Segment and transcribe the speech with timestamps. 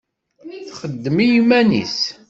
[0.71, 1.97] Txeddem i yiman-nnes.